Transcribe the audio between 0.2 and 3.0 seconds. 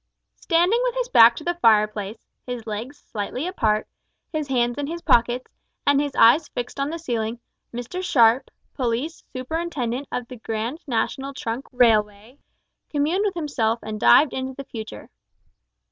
Standing with his back to the fireplace, his legs